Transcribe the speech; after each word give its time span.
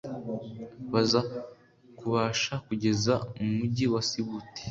baza 0.91 1.21
kubasha 1.97 2.53
kugera 2.65 3.13
mu 3.35 3.47
Mujyi 3.57 3.85
wa 3.93 4.01
Sibut 4.09 4.51